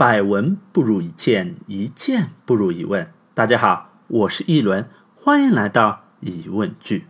[0.00, 3.12] 百闻不如一见，一见不如一问。
[3.34, 7.06] 大家好，我是一轮，欢迎来到疑问句。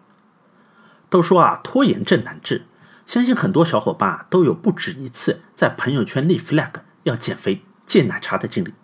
[1.09, 2.67] 都说啊，拖延症难治，
[3.07, 6.73] 相信很多小伙伴都有不止一次在朋友圈立 flag
[7.05, 8.75] 要减肥、戒奶茶的经历。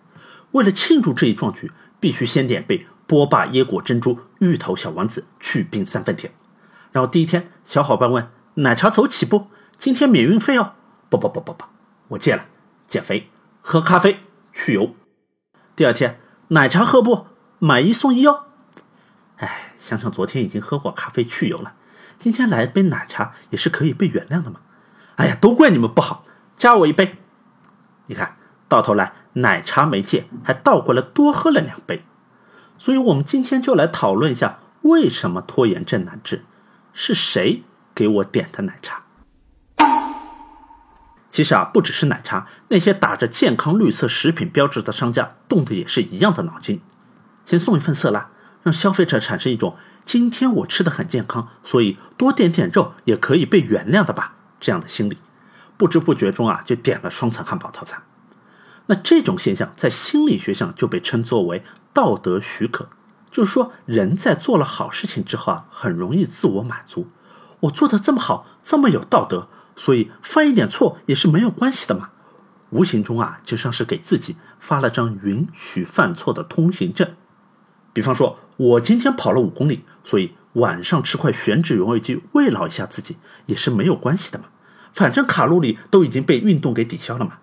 [0.51, 6.31] 为了庆祝这一壮举，必须先点杯波霸椰果珍珠芋头小王子去冰三分甜。
[6.93, 9.47] 然后第一天，小伙伴问奶茶走起不？
[9.77, 10.75] 今天免运费哦。
[11.09, 11.65] 不不不不不，
[12.07, 12.45] 我戒了，
[12.87, 13.29] 减肥。
[13.69, 14.21] 喝咖啡
[14.53, 14.95] 去油，
[15.75, 17.27] 第二天奶茶喝不
[17.59, 18.45] 买一送一哦。
[19.35, 21.73] 哎，想想昨天已经喝过咖啡去油了，
[22.17, 24.61] 今天来杯奶茶也是可以被原谅的嘛。
[25.17, 26.23] 哎呀，都怪你们不好，
[26.55, 27.17] 加我一杯。
[28.05, 28.37] 你看
[28.69, 32.05] 到头来奶茶没戒，还倒过来多喝了两杯。
[32.77, 36.45] 所以，我们今天就来讨论一下为什么拖延症难治，
[36.93, 37.63] 是谁
[37.93, 39.03] 给我点的奶茶？
[41.37, 46.81] 其实啊，不只是奶茶，那些打着健康绿色食品标志的商家动的也是一样的脑筋。
[47.45, 48.31] 先送一份色拉，
[48.63, 55.19] 让消费者产生一种今天我吃的很健康，所以多点点肉也可以被原谅的吧这样的心理。
[55.77, 58.01] 不知不觉中啊，就点了双层汉堡套餐。
[58.87, 62.89] 那这种现象在心理学上就被称作为道德许可，
[63.29, 67.11] 就是说人在做了好事情之后啊，很容易自我满足。
[67.59, 69.49] 我做的这么好，这么有道德。
[69.77, 72.09] 所以犯一点错也是没有关系的嘛，
[72.71, 77.07] 无形中啊就像是给自己发了张允许犯错的通行证。
[77.93, 84.45] 比方说，我今天跑了五公里，所以晚上吃块悬脂原味鸡慰劳一下自己也是没有关系的嘛，
[84.91, 87.33] 反正卡路里都已经被运动给抵消了嘛。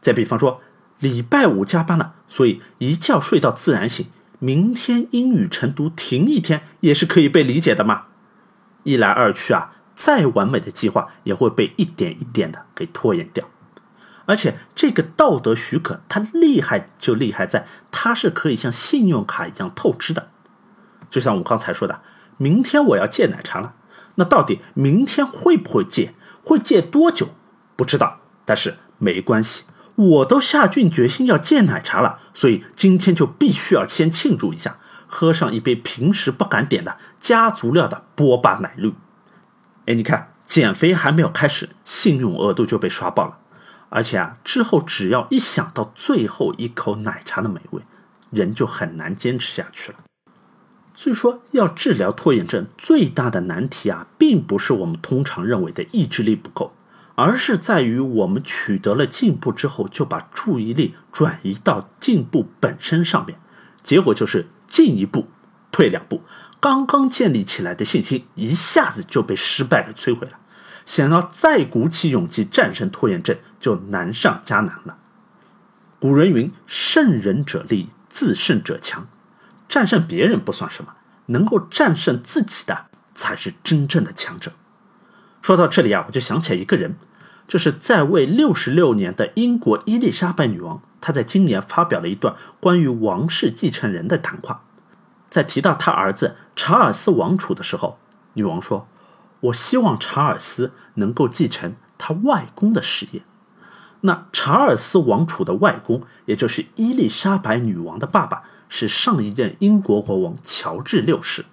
[0.00, 0.62] 再比方说，
[1.00, 4.06] 礼拜五加班了，所以一觉睡到自然醒，
[4.38, 8.04] 明天英语晨读停一天也是可以被理解的嘛。
[8.84, 9.72] 一来二去啊。
[9.96, 13.48] 再完美的计划也会被一点一点的给拖延掉，
[14.26, 20.28] 而且这个道德许可它厉害就厉害在它是可以像信用卡一样透支的，
[21.08, 22.02] 就像我刚才说的，
[22.36, 23.72] 明天我要戒奶茶了，
[24.16, 26.12] 那到底明天会不会戒，
[26.44, 27.28] 会戒多久？
[27.74, 38.92] 不知道，但是没关系，我都下定决心要戒奶茶了，所以今天就必须要先庆祝一下，喝上一杯平时不敢点的加足料的波霸奶绿。
[39.86, 43.38] 哎，你看，减肥还没有开始，信用额度就被刷爆了，
[43.88, 47.82] 而且啊，之后只要一想到最后一口奶茶的美味，
[48.30, 49.98] 人就很难坚持下去了。
[50.96, 56.72] 所以说，要治疗拖延症最大的难题啊，并不是我们通常认为的意志力不够，
[57.14, 63.38] 而是在于我们取得了进步之后，就把注意力转移到进步本身上面，
[63.84, 65.28] 结果就是进一步
[65.70, 66.22] 退两步。
[66.60, 70.38] 刚刚建立起来的信心一下子就被失败给摧毁了，
[70.84, 74.96] 想要再鼓起勇气战胜拖延症就难上加难了。
[75.98, 79.06] 古人云：“胜人者力，自胜者强。”
[79.68, 80.94] 战胜别人不算什么，
[81.26, 84.52] 能够战胜自己的才是真正的强者。
[85.42, 86.96] 说到这里啊，我就想起来一个人，
[87.48, 94.62] 就是在位六十六年的英国伊丽莎白女王，她在今年发表了一段关于王室继承人的谈话。
[95.28, 97.98] 在提到他儿子查尔斯王储的时候，
[98.32, 98.88] 女王说
[99.40, 103.22] ：“我希望查尔斯能够继承他外公的事业。”
[104.00, 111.44] 那查尔斯王储的外公，也就是伊丽莎白女王的爸爸，是上一任英国国王乔治六世。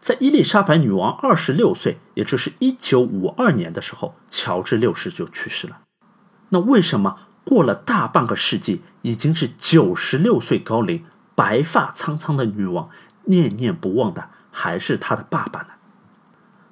[0.00, 5.80] 在伊丽莎白女王二十六岁，也就是一九五二年的时候，乔治六世就去世了。
[6.50, 11.04] 那为什么过了大半个世纪，已经是九十六岁高龄？
[11.36, 12.88] 白发苍苍的女王，
[13.24, 15.68] 念念不忘的还是他的爸爸呢。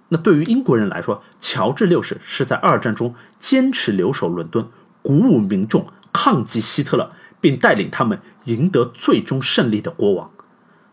[0.09, 4.69] 那对于英国人来说，乔治六世是在二战中坚持留守伦敦，
[5.03, 10.31] 鼓舞民众抗击希特勒，并带领他们赢得最终胜利的国王。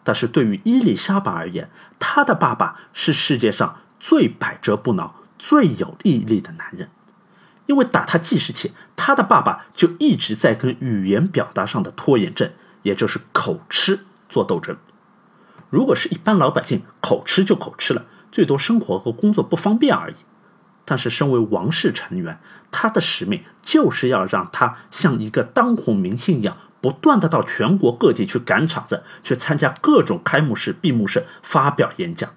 [0.04, 6.90] 但是对于伊丽莎白而言，她的爸爸是世界上最百折不挠、最有毅力的男人，
[7.66, 12.52] 因为打他记事起，他的爸爸就一直在跟语言表达上的拖延症。
[12.84, 14.78] 也就是口吃做斗争。
[15.70, 20.16] 如果是一般老百姓，口吃就口吃了，最多生活和工作不方便而已。
[20.84, 22.40] 但是身为王室成员，
[22.72, 32.30] 他的使命就是要让他像一个当红明星一样，不断的到全国各地去赶场子，去参加各种开幕式、闭幕式发表演讲。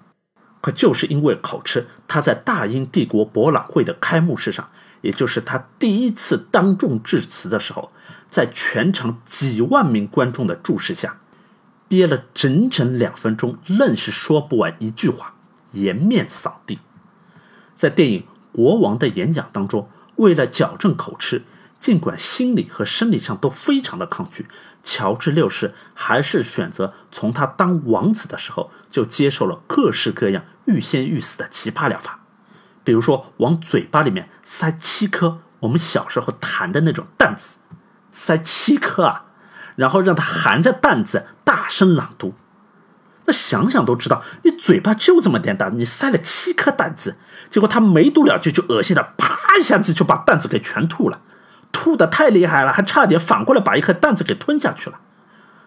[0.61, 4.69] 可就是因为口吃，他在大英帝国博览会的开幕式上，
[5.01, 7.91] 也就是他第一次当众致辞的时候。
[8.29, 11.19] 在全场几万名观众的注视下，
[11.87, 15.35] 憋了整整两分钟，愣是说不完一句话，
[15.71, 16.79] 颜面扫地。
[17.75, 18.21] 在电影
[18.51, 21.43] 《国王的演讲》当中，为了矫正口吃，
[21.79, 24.47] 尽管心理和生理上都非常的抗拒，
[24.83, 32.21] 乔治六世还是选择从他当王子的时候就接受了各式各样欲仙欲死的奇葩疗法，
[32.83, 37.57] 比如说往嘴巴里面塞七颗我们小时候弹的那种弹子，
[38.11, 39.25] 塞七颗啊，
[39.75, 42.33] 然后让他含着担子大声朗读。
[43.25, 47.15] 那想想都知道，你嘴巴就这么点大，你塞了七颗担子，
[47.49, 51.21] 结果他没读两句就恶心的啪一下子就把担子给全吐了。
[51.71, 54.99] 吐的太厉害了，还差点反过来把一颗蛋子给吞下去了。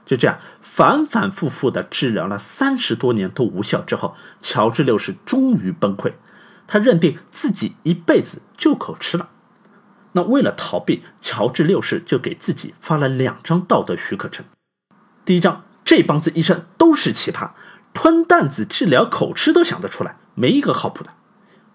[0.05, 6.12] 就这样反反复复的治疗了三十多年都无效之后，乔治六世终于崩溃，
[6.67, 9.31] 他认定自己一辈子就口吃了。
[10.16, 14.46] 那为了逃避，乔治六世就给自己发了两张道德许可证。
[15.26, 17.50] 第一张，这帮子医生都是奇葩，
[17.92, 21.10] 吞蛋子治疗口吃都想得出来，没一个靠谱的。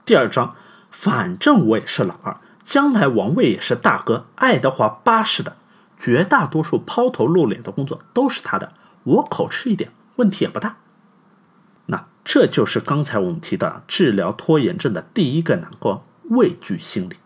[0.06, 0.56] 第二张，
[0.90, 2.38] 反正我也是老二。
[2.64, 5.58] 将来王位也是大哥爱德华八世的，
[6.00, 8.74] 绝大多数抛头露脸的工作都是他的，
[9.04, 10.78] 我口吃一点问题也不大。
[11.88, 17.18] 那这就是刚才我们提到治疗拖延症的第一个难关——畏惧心理。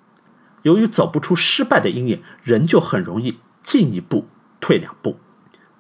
[0.65, 4.27] 由于走不出失败的阴影，人就很容易进一步
[4.59, 5.19] 退两步。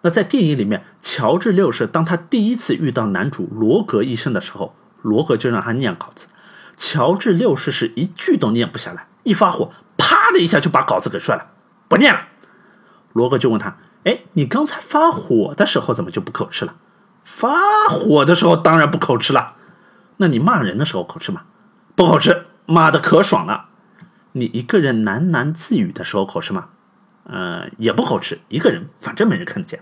[0.01, 6.27] 那在电影里面，乔治六世当他第一次遇到男主罗格医生的时候，罗格就让他念稿子，
[6.77, 9.07] 乔治六世是一句都念不下来。
[9.23, 11.47] 一发火，啪的一下就把稿子给摔了，
[11.87, 12.27] 不念了。
[13.13, 16.75] 罗格就问他：“哎，你刚才发火的时候怎么就不口吃了？
[17.23, 19.55] 发火的时候当然不口吃了。
[20.17, 21.41] 那你骂人的时候口吃吗？
[21.95, 23.69] 不口吃，骂的可爽了。
[24.37, 26.69] 你一个人喃喃自语的时候口吃吗？
[27.23, 29.79] 呃，也不口吃，一个人，反正没人看得见。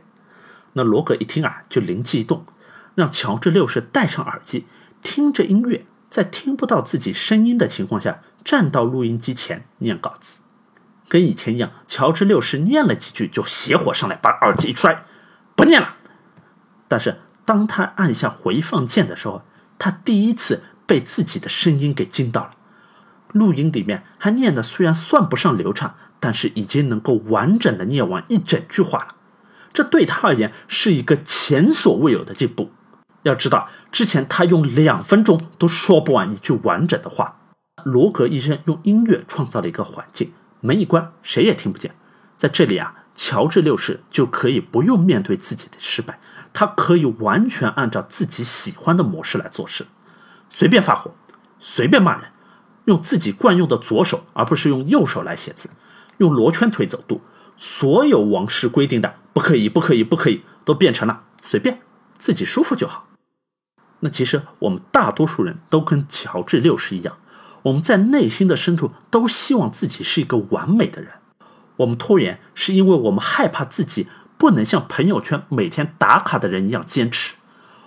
[0.73, 2.45] 那罗格一听啊，就灵机一动，
[2.94, 4.67] 让乔治六世戴上耳机，
[5.01, 8.21] 听着音乐，在听不到自己声音的情况下。
[8.44, 10.39] 站到录音机前念稿子，
[11.07, 11.71] 跟以前一样。
[11.88, 15.05] 乔治六世念了几句就邪火上来，把耳机一摔，
[15.55, 15.95] 不念了。
[16.89, 19.44] 但是当他按下回放键的时候，
[19.79, 22.51] 他第一次被自己的声音给惊到了。
[23.33, 29.07] 录音里面还念的虽然算不上流畅，但是已经能够完整的念完一整句话了。
[29.74, 32.71] 这对他而言是一个前所未有的进步。
[33.24, 37.39] 要知道，之前他用两分钟都说不完一句完整的话。
[37.83, 40.31] 罗格医生用音乐创造了一个环境，
[40.62, 41.95] 门一关，谁也听不见。
[42.38, 46.19] 在这里啊，乔治六世就可以不用面对自己的失败，
[46.53, 49.88] 他可以完全按照自己喜欢的模式来做事，
[50.50, 51.15] 随便发火，
[51.59, 52.29] 随便骂人，
[52.85, 55.69] 用自己惯用的左手，而不是用右手来写字，
[56.18, 57.21] 用罗圈腿走路，
[57.57, 61.80] 所有王室规定的不可以、不可以、不可以，都变成了随便，
[62.18, 63.07] 自己舒服就好。
[64.01, 67.18] 那其实我们大多数人都跟乔治六世一样。
[67.63, 71.13] 我们在内心的深处都希望自己是一个完美的人。
[71.77, 77.36] 我们拖延，是因为我们害怕自己不能像朋友圈每天打卡的人一样坚持。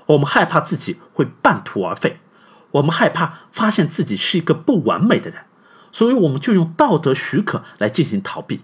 [0.07, 2.19] 我们害怕自己会半途而废。
[2.77, 5.43] 我们害怕发现自己是一个不完美的人，
[5.93, 8.63] 所以我们就用道德许可来进行逃避。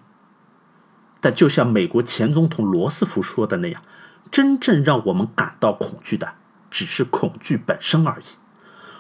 [1.21, 3.83] 但就像美国前总统罗斯福说的那样，
[4.31, 6.35] 真正让我们感到恐惧的，
[6.71, 8.25] 只是恐惧本身而已。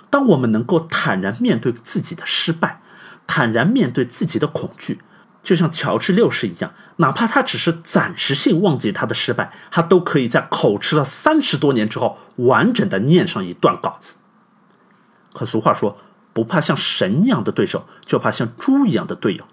[0.08, 2.80] 当我们能够坦然面对自己的失败，
[3.26, 5.00] 坦然面对自己的恐惧，
[5.42, 14.14] 就像乔治六世一样，哪怕他只是暂时性忘记他的失败，他都可以在口吃了三十多年之后，完整的念上一段稿子。
[15.32, 15.98] 可俗话说，
[16.32, 19.44] 不怕像神一样的对手，就怕像猪一样的队友。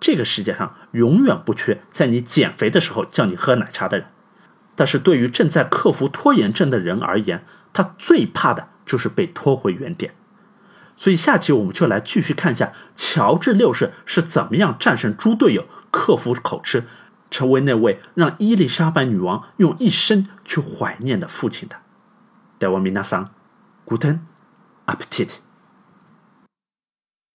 [0.00, 4.06] 这个世界上永远不缺在你减肥的时候叫你喝奶茶的人，
[4.74, 8.68] 但是对于正在克服拖延症的人而言，他最怕的。
[8.86, 10.14] 就是被拖回原点，
[10.96, 16.84] 所以下期我们就来继续看一下乔治六世是怎么样战胜猪队友、克服口吃，
[17.28, 21.74] 成为那位让伊丽莎白女王用一生去怀念的父亲的。
[22.60, 23.30] 德瓦米纳桑，
[23.84, 24.35] 古登，阿
[24.88, 25.40] Appetit.